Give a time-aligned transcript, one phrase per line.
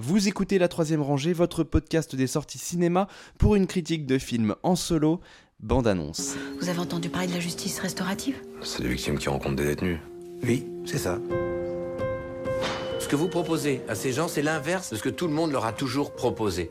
[0.00, 4.54] Vous écoutez La Troisième Rangée, votre podcast des sorties cinéma pour une critique de film
[4.62, 5.20] en solo,
[5.58, 6.36] bande-annonce.
[6.60, 8.36] Vous avez entendu parler de la justice restaurative?
[8.62, 9.98] C'est des victimes qui rencontrent des détenus.
[10.44, 11.18] Oui, c'est ça.
[13.00, 15.50] Ce que vous proposez à ces gens, c'est l'inverse de ce que tout le monde
[15.50, 16.70] leur a toujours proposé.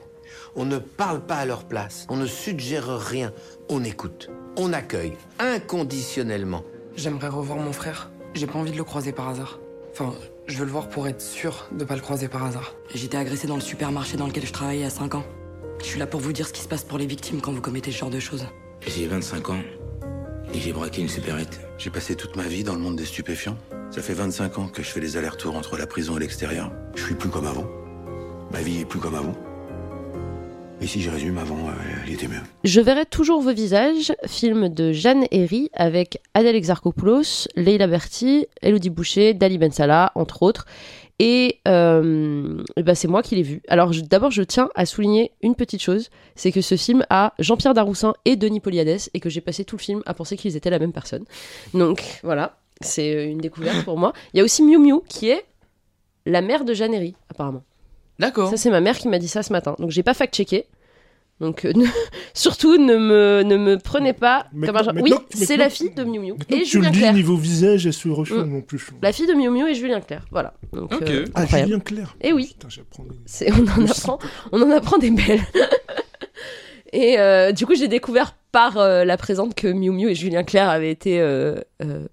[0.55, 3.33] On ne parle pas à leur place, on ne suggère rien,
[3.67, 6.63] on écoute, on accueille inconditionnellement.
[6.95, 8.09] J'aimerais revoir mon frère.
[8.35, 9.59] J'ai pas envie de le croiser par hasard.
[9.91, 10.13] Enfin,
[10.47, 12.73] je veux le voir pour être sûr de pas le croiser par hasard.
[12.93, 15.25] J'étais agressé dans le supermarché dans lequel je travaillais à 5 ans.
[15.79, 17.61] Je suis là pour vous dire ce qui se passe pour les victimes quand vous
[17.61, 18.45] commettez ce genre de choses.
[18.87, 19.61] J'ai 25 ans
[20.53, 21.59] et j'ai braqué une supérette.
[21.77, 23.57] J'ai passé toute ma vie dans le monde des stupéfiants.
[23.91, 26.71] Ça fait 25 ans que je fais les allers-retours entre la prison et l'extérieur.
[26.95, 27.67] Je suis plus comme avant.
[28.51, 29.33] Ma vie est plus comme avant.
[30.79, 31.71] Et si je résume, avant, euh,
[32.05, 32.41] elle était mieux.
[32.63, 38.91] Je verrai toujours vos visages, film de Jeanne Herry avec Adèle Exarchopoulos, Leila Berti, Elodie
[38.91, 40.65] Boucher, Dali Ben Salah, entre autres.
[41.19, 43.63] Et, euh, et ben c'est moi qui l'ai vu.
[43.67, 47.33] Alors je- d'abord, je tiens à souligner une petite chose, c'est que ce film a
[47.39, 50.55] Jean-Pierre Daroussin et Denis Poliades, et que j'ai passé tout le film à penser qu'ils
[50.55, 51.25] étaient la même personne.
[51.73, 54.13] Donc voilà, c'est une découverte pour moi.
[54.35, 55.43] Il y a aussi Miu Miu, qui est
[56.27, 57.63] la mère de Jeanne Herry, apparemment.
[58.19, 58.49] D'accord.
[58.49, 59.75] Ça, c'est ma mère qui m'a dit ça ce matin.
[59.77, 60.65] Donc, j'ai pas fact-checké.
[61.39, 61.85] Donc, euh, ne-
[62.33, 66.03] surtout, ne me, ne me prenez pas comme un genre- Oui, c'est la fille de
[66.03, 67.13] Miu Miu et que tu le Julien dis, Clerc.
[67.13, 68.51] niveau visage, elle se reçoit Mm.
[68.53, 68.89] non plus.
[69.03, 70.25] La fille de Miu Miu et Julien Clerc.
[70.31, 70.53] Voilà.
[70.73, 71.03] Donc, Ok.
[71.03, 71.45] euh, Ah.
[71.45, 72.15] Julien Clerc.
[72.21, 74.19] Et oui, Putain, j'apprends des- c'est, on, en Oui, apprend,
[74.51, 75.41] on en apprend des belles.
[76.93, 80.43] et euh, du coup, j'ai découvert par euh, la présente que Miu Miu et Julien
[80.43, 81.59] Clerc avaient été euh,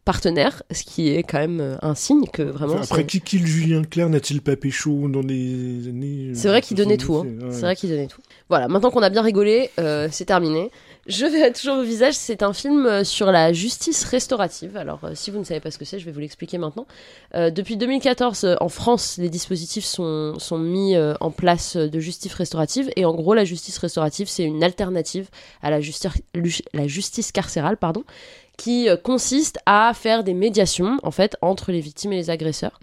[0.05, 2.75] partenaires, ce qui est quand même un signe que vraiment.
[2.75, 6.31] Enfin, après, qui kill Julien Clerc n'a-t-il pas pécho dans les années.
[6.35, 7.17] C'est vrai qu'il donnait tout.
[7.17, 7.27] hein.
[7.41, 7.53] Ouais.
[7.53, 8.21] C'est vrai qu'il donnait tout.
[8.49, 9.71] Voilà, maintenant qu'on a bien rigolé,
[10.11, 10.71] c'est terminé.
[11.07, 12.15] Je vais toujours au visage.
[12.15, 14.77] C'est un film euh, sur la justice restaurative.
[14.77, 16.87] Alors, euh, si vous ne savez pas ce que c'est, je vais vous l'expliquer maintenant.
[17.35, 22.01] Euh, depuis 2014, euh, en France, les dispositifs sont, sont mis euh, en place de
[22.01, 22.91] justice restaurative.
[22.97, 25.29] Et en gros, la justice restaurative, c'est une alternative
[25.63, 28.05] à la, justi- lu- la justice carcérale, pardon,
[28.57, 32.79] qui consiste à faire des médiations, en fait, entre les victimes et les agresseurs,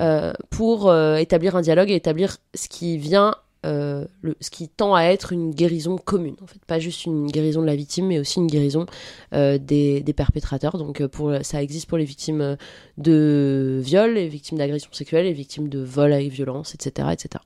[0.00, 4.04] euh, pour euh, établir un dialogue et établir ce qui vient euh,
[4.40, 7.66] ce qui tend à être une guérison commune, en fait, pas juste une guérison de
[7.66, 8.86] la victime, mais aussi une guérison
[9.34, 10.78] euh, des, des perpétrateurs.
[10.78, 12.56] Donc, euh, pour, ça existe pour les victimes
[12.98, 17.44] de viol, les victimes d'agression sexuelle, les victimes de vol avec violence, etc., etc.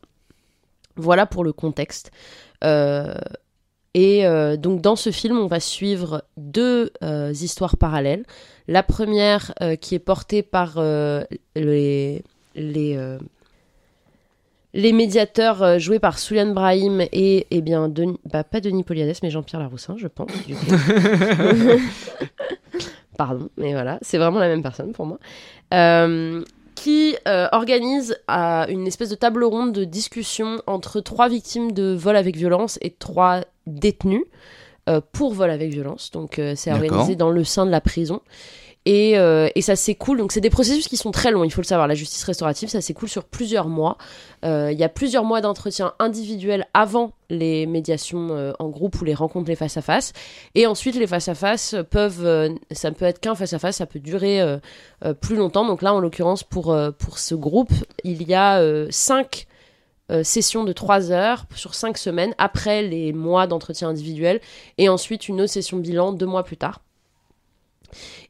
[0.96, 2.10] Voilà pour le contexte.
[3.94, 4.24] Et
[4.58, 8.24] donc dans ce film, on va suivre deux histoires parallèles.
[8.66, 10.80] La première qui est portée par
[11.54, 12.22] les,
[12.54, 13.18] les,
[14.74, 19.16] les médiateurs euh, joués par Souliane Brahim et, eh bien, Denis- bah, pas Denis Poliades,
[19.22, 20.30] mais Jean-Pierre Laroussin, je pense.
[20.46, 20.66] du coup.
[23.18, 25.18] Pardon, mais voilà, c'est vraiment la même personne pour moi.
[25.72, 26.44] Euh,
[26.74, 31.94] qui euh, organise euh, une espèce de table ronde de discussion entre trois victimes de
[31.94, 34.24] vol avec violence et trois détenus
[35.12, 36.12] pour vol avec violence.
[36.12, 38.20] Donc c'est organisé dans le sein de la prison.
[38.86, 41.60] Et, euh, et ça s'écoule, donc c'est des processus qui sont très longs, il faut
[41.60, 41.88] le savoir.
[41.88, 43.98] La justice restaurative, ça s'écoule sur plusieurs mois.
[44.44, 49.04] Euh, Il y a plusieurs mois d'entretien individuel avant les médiations euh, en groupe ou
[49.04, 50.12] les rencontres, les face-à-face.
[50.54, 54.40] Et ensuite, les face-à-face peuvent, ça ne peut être qu'un face-à-face, ça peut durer
[55.20, 55.66] plus longtemps.
[55.66, 57.72] Donc là, en l'occurrence, pour, pour ce groupe,
[58.04, 59.46] il y a cinq
[60.12, 64.40] euh, sessions de trois heures sur cinq semaines après les mois d'entretien individuel
[64.78, 66.80] et ensuite une autre session bilan deux mois plus tard.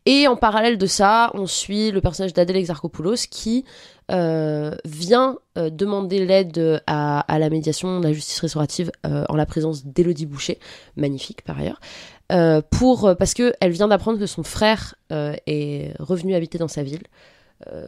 [0.06, 3.64] Et en parallèle de ça, on suit le personnage d'Adèle Exarchopoulos qui
[4.12, 9.46] euh, vient euh, demander l'aide à, la médiation de la justice restaurative euh, en la
[9.46, 10.60] présence d'Élodie Boucher,
[10.96, 11.80] magnifique par ailleurs,
[12.70, 17.02] pour, parce qu'elle vient d'apprendre que son frère est revenu habiter dans sa ville.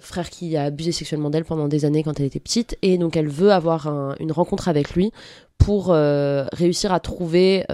[0.01, 3.17] Frère qui a abusé sexuellement d'elle pendant des années quand elle était petite et donc
[3.17, 5.13] elle veut avoir un- une rencontre avec lui
[5.59, 7.67] pour réussir à trouver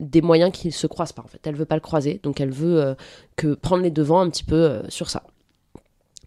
[0.00, 1.40] des moyens qui ne se croisent pas en fait.
[1.46, 2.94] Elle veut pas le croiser, donc elle veut euh,
[3.36, 5.22] que prendre les devants un petit peu euh, sur ça.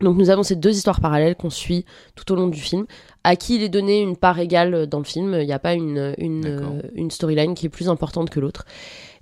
[0.02, 1.86] Donc nous avons ces deux histoires parallèles qu'on suit
[2.16, 2.86] tout au long du film,
[3.24, 5.34] à qui il est donné une part égale dans le film.
[5.40, 8.66] Il n'y a pas une, une, euh, une storyline qui est plus importante que l'autre.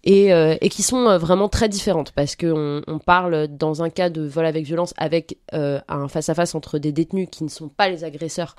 [0.08, 3.90] Et, euh, et qui sont euh, vraiment très différentes parce qu'on on parle dans un
[3.90, 7.70] cas de vol avec violence avec euh, un face-à-face entre des détenus qui ne sont
[7.70, 8.56] pas les agresseurs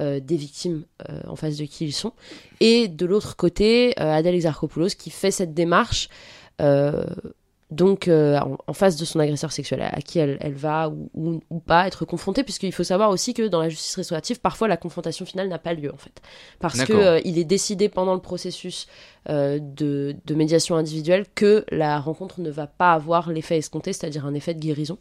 [0.00, 0.84] des victimes
[1.26, 2.12] en face de qui ils sont.
[2.60, 6.08] Et de l'autre côté, Adèle Exarchopoulos qui fait cette démarche
[7.70, 11.40] donc euh, en, face de son agresseur sexuel, à, qui elle, elle va ou, ou-
[11.50, 14.78] ou pas être confrontée, puisqu'il faut savoir aussi que dans la justice restaurative, parfois la
[14.78, 16.22] confrontation finale n'a pas lieu en fait,
[16.60, 18.86] parce que euh, il est décidé pendant le processus
[19.28, 24.24] euh, de, de médiation individuelle que la rencontre ne va pas avoir l'effet escompté, c'est-à-dire
[24.24, 24.96] un effet de guérison.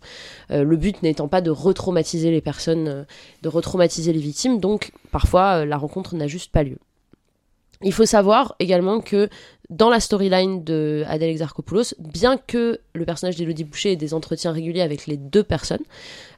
[0.52, 3.06] Euh, le but n'étant pas de retraumatiser les personnes,
[3.44, 6.78] de retraumatiser les victimes, donc parfois la rencontre n'a juste pas lieu.
[7.84, 9.30] Il faut savoir également que
[9.70, 14.52] dans la storyline de Adèle Exarchopoulos, bien que le personnage d'Élodie Boucher ait des entretiens
[14.52, 15.84] réguliers avec les deux personnes,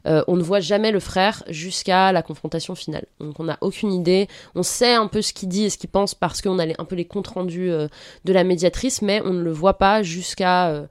[0.07, 3.06] euh, on ne voit jamais le frère jusqu'à la confrontation finale.
[3.19, 5.89] Donc on n'a aucune idée, on sait un peu ce qu'il dit et ce qu'il
[5.89, 7.88] pense parce qu'on a un peu les comptes rendus euh,
[8.25, 10.88] de la médiatrice, mais on ne le voit pas jusqu'à euh,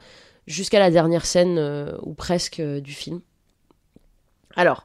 [0.47, 1.59] jusqu'à la dernière scène
[2.03, 3.21] ou presque du film.
[4.57, 4.85] Alors,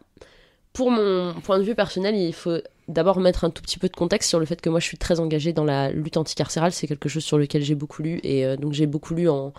[0.73, 3.95] pour mon point de vue personnel, il faut d'abord mettre un tout petit peu de
[3.95, 6.71] contexte sur le fait que moi je suis très engagée dans la lutte anticarcérale.
[6.71, 9.53] C'est quelque chose sur lequel j'ai beaucoup lu et euh, donc j'ai beaucoup lu en,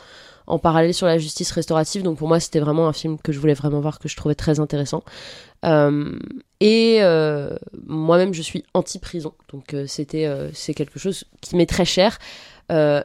[0.47, 2.03] en parallèle sur la justice restaurative.
[2.03, 4.35] Donc pour moi c'était vraiment un film que je voulais vraiment voir, que je trouvais
[4.35, 5.05] très intéressant.
[5.65, 6.19] Euh,
[6.61, 7.57] et euh,
[7.87, 12.19] moi-même je suis anti-prison, donc c'était c'est quelque chose qui m'est très cher.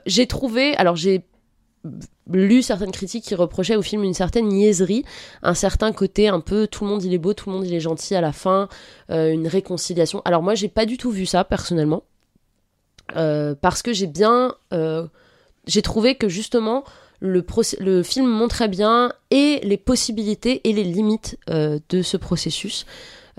[0.05, 1.23] J'ai trouvé, alors j'ai
[2.31, 5.03] lu certaines critiques qui reprochaient au film une certaine niaiserie,
[5.41, 7.73] un certain côté un peu tout le monde il est beau, tout le monde il
[7.73, 8.69] est gentil à la fin,
[9.09, 10.21] euh, une réconciliation.
[10.25, 12.03] Alors moi j'ai pas du tout vu ça personnellement,
[13.15, 15.07] Euh, parce que j'ai bien, euh,
[15.65, 16.83] j'ai trouvé que justement
[17.21, 17.43] le,
[17.79, 22.85] le film montrait bien et les possibilités et les limites de ce processus.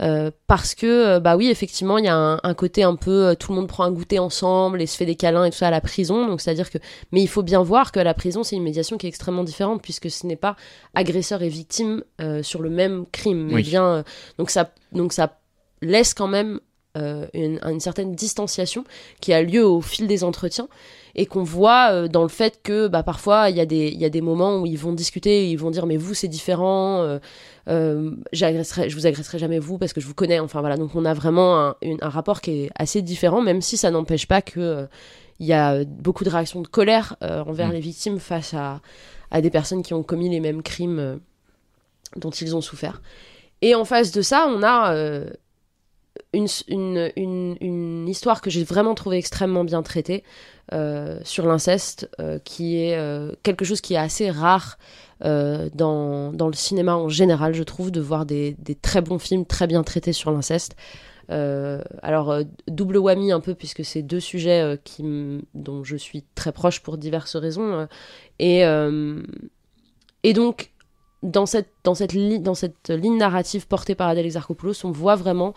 [0.03, 3.27] Euh, parce que, euh, bah oui, effectivement, il y a un, un côté un peu,
[3.29, 5.59] euh, tout le monde prend un goûter ensemble et se fait des câlins et tout
[5.59, 6.27] ça à la prison.
[6.27, 6.79] Donc, c'est-à-dire que,
[7.13, 9.83] mais il faut bien voir que la prison, c'est une médiation qui est extrêmement différente
[9.83, 10.57] puisque ce n'est pas
[10.95, 13.63] agresseur et victime euh, sur le même crime, mais Oui.
[13.63, 14.05] bien,
[14.39, 15.39] donc ça, donc ça
[15.83, 16.61] laisse quand même
[16.97, 18.85] euh, une, une certaine distanciation
[19.21, 20.69] qui a lieu au fil des entretiens
[21.15, 24.05] et qu'on voit euh, dans le fait que bah, parfois il y, a des- y
[24.05, 27.19] a des moments où ils vont discuter, ils vont dire mais vous c'est différent, euh,
[27.69, 31.05] euh, je vous agresserai jamais vous parce que je vous connais, enfin voilà, donc on
[31.05, 34.43] a vraiment un, une- un rapport qui est assez différent, même si ça n'empêche pas
[34.43, 34.89] que
[35.39, 37.73] il y a beaucoup de réactions de colère envers Mm.
[37.73, 38.81] les victimes face à,
[39.31, 41.19] à des personnes qui ont commis les mêmes crimes
[42.17, 43.01] dont ils ont souffert.
[43.63, 44.93] Et en face de ça, on a
[46.33, 50.25] une, une, une, une histoire que j'ai vraiment trouvée extrêmement bien traitée
[50.73, 54.79] euh, sur l'inceste, euh, qui est euh, quelque chose qui est assez rare
[55.23, 59.45] dans, dans le cinéma en général, je trouve, de voir des, des très bons films
[59.45, 60.77] très bien traités sur l'inceste.
[61.29, 62.35] Alors,
[62.67, 65.05] double whammy un peu, puisque c'est deux sujets qui,
[65.53, 67.87] dont je suis très proche pour diverses raisons.
[68.39, 68.63] et,
[70.23, 70.71] et donc,
[71.23, 75.53] dans cette, dans, cette dans cette ligne narrative portée par Adèle Exarchopoulos, on voit vraiment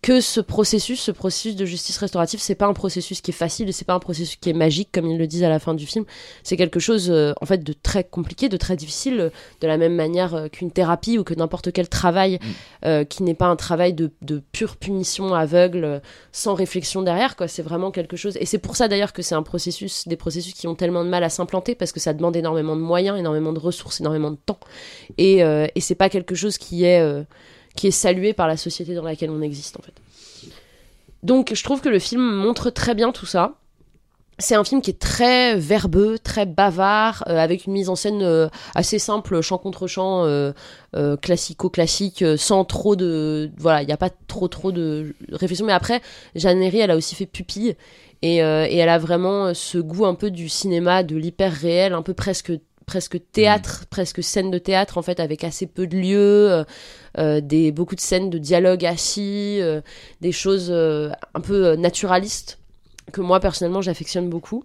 [0.00, 3.68] que ce processus, ce processus de justice restaurative, c'est pas un processus qui est facile
[3.68, 5.74] et c'est pas un processus qui est magique, comme ils le disent à la fin
[5.74, 6.04] du film.
[6.42, 9.30] C'est quelque chose, euh, en fait, de très compliqué, de très difficile, euh,
[9.60, 12.40] de la même manière euh, qu'une thérapie ou que n'importe quel travail
[12.84, 16.00] euh, qui n'est pas un travail de, de pure punition aveugle,
[16.32, 17.46] sans réflexion derrière, quoi.
[17.46, 18.36] C'est vraiment quelque chose.
[18.40, 21.10] Et c'est pour ça d'ailleurs que c'est un processus, des processus qui ont tellement de
[21.10, 24.38] mal à s'implanter parce que ça demande énormément de moyens, énormément de ressources, énormément de
[24.44, 24.58] temps.
[25.18, 27.24] Et, et c'est pas quelque chose qui est,
[27.74, 29.94] qui est salué par la société dans laquelle on existe, en fait.
[31.22, 33.54] Donc, je trouve que le film montre très bien tout ça.
[34.38, 38.22] C'est un film qui est très verbeux, très bavard, euh, avec une mise en scène
[38.22, 40.52] euh, assez simple, chant contre chant, euh,
[41.18, 43.50] classico-classique, sans trop de...
[43.56, 45.64] Voilà, il n'y a pas trop trop de réflexion.
[45.64, 46.00] Mais après,
[46.34, 47.76] Jeanne Herry, elle a aussi fait Pupille,
[48.22, 52.02] et, et elle a vraiment ce goût un peu du cinéma, de l'hyper réel, un
[52.02, 52.52] peu presque
[52.86, 56.64] presque théâtre, presque scène de théâtre en fait, avec assez peu de lieux, euh,
[57.18, 59.80] euh, des beaucoup de scènes de dialogue assis, euh,
[60.20, 62.58] des choses euh, un peu naturalistes
[63.12, 64.64] que moi personnellement j'affectionne beaucoup.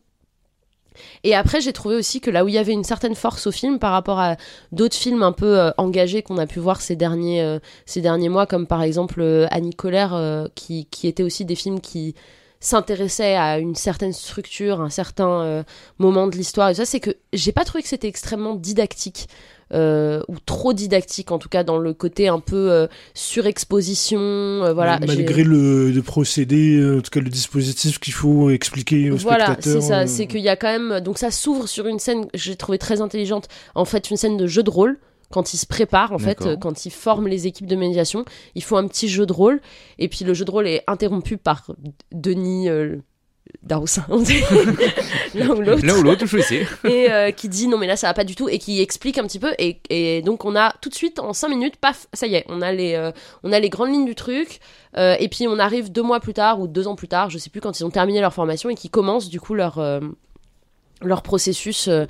[1.24, 3.52] Et après, j'ai trouvé aussi que là où il y avait une certaine force au
[3.52, 4.36] film par rapport à
[4.72, 8.66] d'autres films un peu engagés qu'on a pu voir ces derniers, ces derniers mois, comme
[8.66, 12.16] par exemple Annie Colère, qui, qui étaient aussi des films qui
[12.60, 15.64] s'intéressaient à une certaine structure, un certain euh,
[16.00, 16.70] moment de l'histoire.
[16.70, 19.28] Et ça, c'est que j'ai pas trouvé que c'était extrêmement didactique.
[19.74, 24.74] euh, ou trop didactique en tout cas dans le côté un peu euh, surexposition euh,
[24.74, 29.58] voilà Malgré le, le procédé, en tout cas le dispositif qu'il faut expliquer au Voilà,
[29.60, 30.08] c'est ça.
[30.08, 31.02] C'est qu'il y a quand même.
[31.02, 33.48] Donc ça s'ouvre sur une scène que j'ai trouvé très intelligente.
[33.76, 34.98] En fait, une scène de jeu de rôle.
[35.30, 38.24] Quand ils se préparent, en fait, euh, quand ils forment les équipes de médiation,
[38.56, 39.62] il faut un petit jeu de rôle.
[40.00, 41.70] Et puis le jeu de rôle est interrompu par
[42.12, 42.98] Denis euh,
[43.64, 44.06] Daroussin,
[45.36, 45.86] l'un ou l'autre.
[45.86, 46.66] L'un ou l'autre, choisissez.
[46.86, 49.18] et euh, qui dit non mais là ça va pas du tout et qui explique
[49.18, 49.54] un petit peu.
[49.60, 52.46] Et, et donc on a tout de suite en 5 minutes paf ça y est
[52.48, 53.12] on a les euh,
[53.44, 54.60] on a les grandes lignes du truc.
[55.00, 57.52] Et puis on arrive deux mois plus tard ou deux ans plus tard je sais
[57.52, 59.80] plus quand ils ont terminé leur formation et qui commencent du coup leur
[61.02, 62.06] leur processus euh,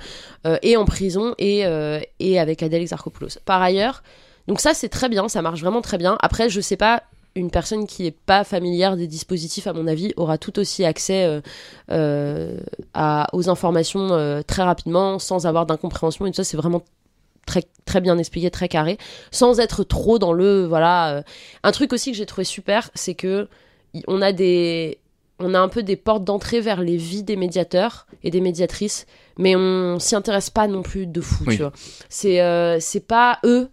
[0.46, 3.38] euh, et en prison et, euh, et avec Adèle Exarchopoulos.
[3.44, 4.02] Par ailleurs,
[4.46, 6.16] donc ça c'est très bien, ça marche vraiment très bien.
[6.20, 7.02] Après, je sais pas,
[7.34, 11.40] une personne qui n'est pas familière des dispositifs, à mon avis, aura tout aussi accès
[11.88, 16.26] aux informations très rapidement, sans avoir d'incompréhension.
[16.26, 16.82] Et ça, c'est vraiment
[17.46, 18.98] très, très bien expliqué, très carré,
[19.30, 20.64] sans être trop dans le.
[20.66, 21.22] Voilà.
[21.62, 23.48] Un truc aussi que j'ai trouvé super, c'est que
[24.08, 24.98] on a des.
[25.40, 29.06] On a un peu des portes d'entrée vers les vies des médiateurs et des médiatrices,
[29.38, 31.56] mais on s'y intéresse pas non plus de fou, Oui.
[31.56, 31.72] tu vois.
[32.08, 33.68] C'est euh, c'est pas eux.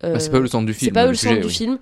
[0.00, 0.92] Bah, c'est euh, pas eux le centre du c'est film.
[0.94, 1.52] pas eux le le sujet, centre du oui.
[1.52, 1.78] film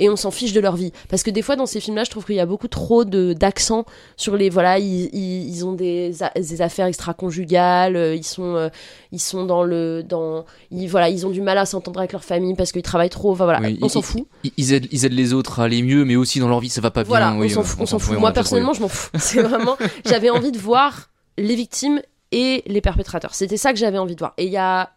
[0.00, 2.02] et on s'en fiche de leur vie parce que des fois dans ces films là
[2.02, 3.84] je trouve qu'il y a beaucoup trop d'accent
[4.16, 8.70] sur les voilà ils, ils, ils ont des, des affaires extra-conjugales euh, ils sont euh,
[9.12, 12.24] ils sont dans le dans ils voilà ils ont du mal à s'entendre avec leur
[12.24, 15.12] famille parce qu'ils travaillent trop enfin voilà Oui, on s'en fout Ils, aident, ils aident
[15.12, 17.36] les autres à aller mieux, mais aussi dans leur vie, ça va pas voilà bien.
[17.38, 18.16] on oui, s'en fout, on oui, fout.
[18.16, 22.00] on moi personnellement je m'en fous c'est vraiment j'avais envie de voir les victimes
[22.32, 24.90] et les perpétrateurs c'était ça que j'avais envie de voir et il y a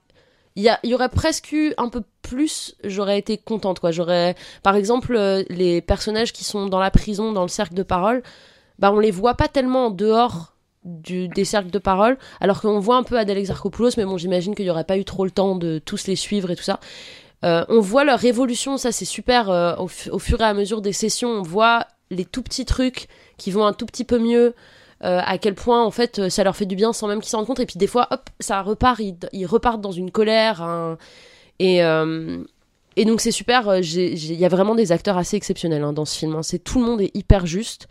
[0.55, 3.91] il y, aurait presque eu un peu plus, j'aurais été contente, quoi.
[3.91, 7.81] J'aurais, par exemple, euh, les personnages qui sont dans la prison, dans le cercle de
[7.81, 8.21] parole,
[8.77, 10.53] bah, on les voit pas tellement en dehors
[10.85, 14.53] du, des cercles de parole, alors qu'on voit un peu Adèle Exarchopoulos, mais bon, j'imagine
[14.53, 16.79] qu'il y aurait pas eu trop le temps de tous les suivre et tout ça.
[17.43, 20.81] Euh, on voit leur évolution, ça c'est super, euh, au, au fur et à mesure
[20.81, 23.07] des sessions, on voit les tout petits trucs
[23.37, 24.53] qui vont un tout petit peu mieux,
[25.03, 27.29] euh, à quel point en fait euh, ça leur fait du bien sans même qu'ils
[27.29, 30.97] s'en rendent compte, et puis des fois, hop, ça repart, ils, repartent dans une colère,
[31.59, 32.41] et, euh,
[32.95, 36.17] et donc c'est super, il y a vraiment des acteurs assez exceptionnels hein, dans ce
[36.17, 36.43] film, hein.
[36.43, 37.87] c'est tout le monde est hyper juste,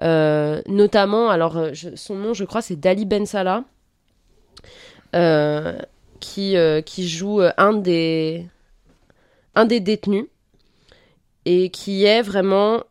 [0.00, 1.60] notamment, alors
[1.96, 3.64] son nom je crois c'est Dali Ben Salah,
[6.20, 6.54] qui,
[6.86, 8.46] qui joue un des,
[9.56, 10.26] un des détenus,
[11.44, 12.84] et qui est vraiment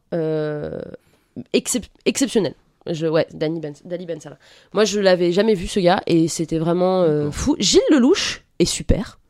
[1.54, 2.54] excep- exceptionnel.
[2.90, 4.38] Je, ouais, Dani ben, Dali Ben Salah.
[4.74, 7.56] Moi, je l'avais jamais vu ce gars et c'était vraiment euh, fou.
[7.60, 9.21] Gilles Lelouch est super.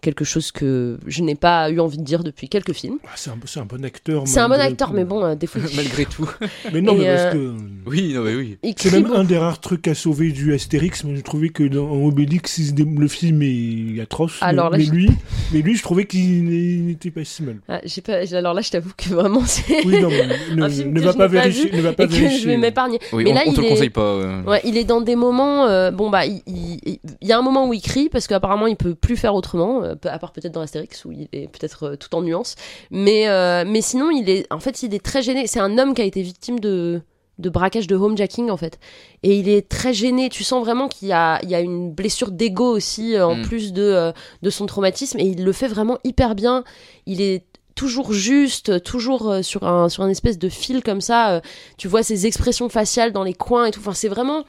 [0.00, 2.98] Quelque chose que je n'ai pas eu envie de dire depuis quelques films.
[3.04, 4.22] Ah, c'est un, c'est un bon acteur.
[4.26, 4.94] C'est un bon acteur, tout.
[4.94, 5.60] mais bon, euh, des fois.
[5.76, 6.30] Malgré tout.
[6.72, 7.54] Mais non, Et, mais parce euh, que.
[7.90, 8.58] Oui, non, mais oui.
[8.62, 9.16] il C'est même beaucoup.
[9.16, 13.08] un des rares trucs à sauver du Astérix, mais je trouvais que dans Obélix, le
[13.08, 14.36] film est atroce.
[14.40, 15.08] Alors mais, là, mais lui,
[15.52, 16.44] mais lui, je trouvais qu'il
[16.86, 17.56] n'était pas si mal.
[17.68, 18.18] Ah, j'ai pas...
[18.36, 19.84] Alors là, je t'avoue que vraiment, c'est.
[19.86, 20.26] Oui, non, mais
[20.56, 22.38] ne, un film ne que va je pas vérifier, ne va pas et que vérifier.
[22.40, 22.98] je vais m'épargner.
[23.12, 24.00] Oui, Mais on, là, on te il le est- conseille pas.
[24.02, 24.42] euh.
[24.44, 25.66] Ouais, il est dans des moments.
[25.66, 28.76] euh, bon, bah, il, il- y a un moment où il crie parce qu'apparemment il
[28.76, 32.14] peut plus faire autrement, à part peut-être dans Astérix où il est peut-être euh, tout
[32.14, 32.54] en nuances.
[32.90, 35.46] Mais, euh, mais sinon, il est, en fait, il est très gêné.
[35.46, 37.00] C'est un homme qui a été victime de,
[37.38, 38.78] de braquage de homejacking en fait.
[39.22, 40.28] Et il est très gêné.
[40.28, 43.36] Tu sens vraiment qu'il y a, il y a une blessure d'ego aussi euh, en
[43.36, 43.42] Mm.
[43.42, 45.18] plus de, euh, de son traumatisme.
[45.20, 46.64] Et il le fait vraiment hyper bien.
[47.06, 47.44] Il est
[47.76, 51.30] toujours juste, toujours euh, sur un sur un espèce de fil comme ça.
[51.34, 51.40] euh,
[51.76, 53.78] tu vois ses expressions faciales dans les coins et tout.
[53.78, 54.44] Enfin, c'est vraiment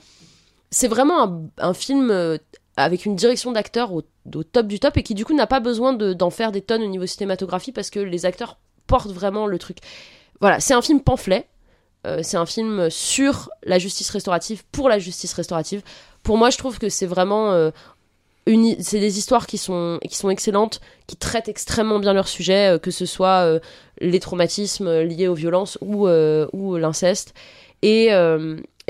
[0.72, 2.38] c'est vraiment un, un film euh,
[2.84, 4.02] avec une direction d'acteur au,
[4.44, 6.84] top du top et qui du coup n'a pas besoin de- d'en faire des tonnes
[6.84, 8.58] au niveau cinématographie parce que les acteurs
[8.88, 9.78] portent vraiment le truc.
[10.40, 11.48] Voilà, c'est un film pamphlet.
[12.08, 15.82] Euh, c'est un film sur la justice restaurative pour la justice restaurative.
[16.24, 17.72] Pour moi, je trouve que c'est vraiment euh,
[18.80, 22.80] c'est des histoires qui sont qui sont excellentes, qui traitent extrêmement bien leur sujet, euh,
[22.80, 23.60] que ce soit euh,
[24.00, 27.34] les traumatismes liés aux violences ou ou l'inceste
[27.82, 28.10] et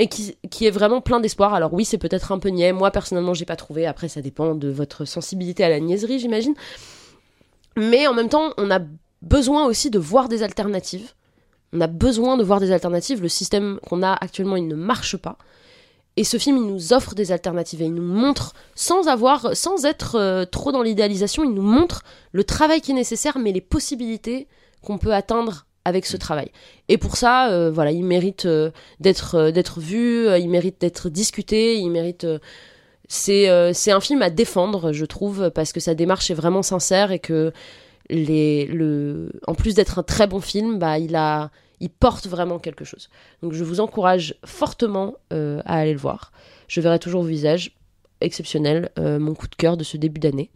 [0.00, 1.52] et qui, qui est vraiment plein d'espoir.
[1.52, 2.72] Alors oui, c'est peut-être un peu niais.
[2.72, 3.86] Moi, personnellement, j'ai pas trouvé.
[3.86, 6.54] Après, ça dépend de votre sensibilité à la niaiserie, j'imagine.
[7.76, 8.80] Mais en même temps, on a
[9.20, 11.12] besoin aussi de voir des alternatives.
[11.74, 13.20] On a besoin de voir des alternatives.
[13.20, 15.36] Le système qu'on a actuellement, il ne marche pas.
[16.16, 19.84] Et ce film, il nous offre des alternatives et il nous montre, sans avoir, sans
[19.84, 22.02] être euh, trop dans l'idéalisation, il nous montre
[22.32, 24.48] le travail qui est nécessaire, mais les possibilités
[24.82, 26.50] qu'on peut atteindre avec ce travail.
[26.88, 28.70] Et pour ça, euh, voilà, il mérite euh,
[29.00, 32.26] d'être euh, d'être vu, il mérite d'être discuté, il mérite.
[33.08, 37.12] c'est c'est un film à défendre, je trouve, parce que sa démarche est vraiment sincère
[37.12, 37.52] et que
[38.08, 42.58] les le en plus d'être un très bon film, bah il a il porte vraiment
[42.58, 43.08] quelque chose.
[43.42, 46.32] Donc je vous encourage fortement à aller le voir.
[46.68, 47.72] Je verrai toujours vos visages
[48.20, 50.50] exceptionnel, mon coup de cœur de ce début d'année.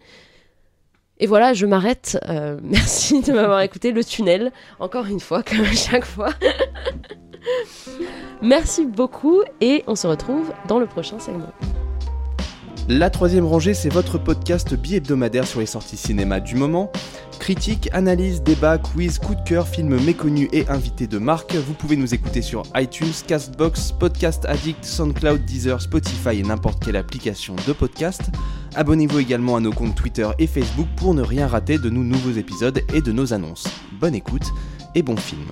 [1.18, 2.18] Et voilà, je m'arrête.
[2.28, 3.92] Euh, merci de m'avoir écouté.
[3.92, 6.30] Le tunnel, encore une fois, comme à chaque fois.
[8.42, 11.52] merci beaucoup et on se retrouve dans le prochain segment.
[12.88, 16.92] La troisième rangée, c'est votre podcast bi-hebdomadaire sur les sorties cinéma du moment.
[17.38, 21.54] Critique, analyse, débat, quiz, coup de cœur, films méconnus et invités de marque.
[21.54, 26.96] Vous pouvez nous écouter sur iTunes, Castbox, Podcast Addict, SoundCloud, Deezer, Spotify et n'importe quelle
[26.96, 28.20] application de podcast.
[28.74, 32.32] Abonnez-vous également à nos comptes Twitter et Facebook pour ne rien rater de nos nouveaux
[32.32, 33.66] épisodes et de nos annonces.
[33.98, 34.52] Bonne écoute
[34.94, 35.46] et bon film.